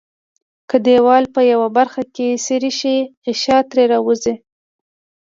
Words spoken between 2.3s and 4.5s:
څیري شي غشا ترې راوځي.